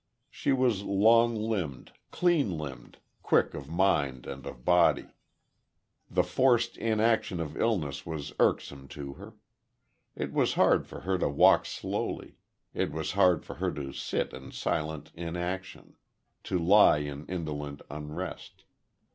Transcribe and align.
She 0.31 0.51
was 0.51 0.81
long 0.81 1.35
limbed, 1.35 1.91
clean 2.09 2.57
limbed, 2.57 2.97
quick 3.21 3.53
of 3.53 3.69
mind 3.69 4.25
and 4.25 4.47
of 4.47 4.65
body.... 4.65 5.09
The 6.09 6.23
forced 6.23 6.75
inaction 6.77 7.39
of 7.39 7.55
illness 7.55 8.03
was 8.03 8.33
irksome 8.39 8.87
to 8.97 9.13
her. 9.13 9.35
It 10.15 10.33
was 10.33 10.53
hard 10.55 10.87
for 10.87 11.01
her 11.01 11.19
to 11.19 11.29
walk 11.29 11.67
slowly; 11.67 12.37
it 12.73 12.91
was 12.91 13.11
hard 13.11 13.45
for 13.45 13.57
her 13.57 13.71
to 13.73 13.93
sit 13.93 14.33
in 14.33 14.49
silent 14.51 15.11
inaction 15.13 15.97
to 16.45 16.57
lie 16.57 16.97
in 16.97 17.27
indolent 17.27 17.83
unrest. 17.91 18.63